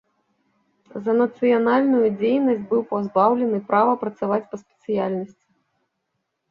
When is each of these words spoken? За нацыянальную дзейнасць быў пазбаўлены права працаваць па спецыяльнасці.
За 1.07 1.13
нацыянальную 1.21 2.01
дзейнасць 2.19 2.65
быў 2.73 2.81
пазбаўлены 2.95 3.57
права 3.69 3.93
працаваць 4.07 4.45
па 4.51 4.55
спецыяльнасці. 4.63 5.45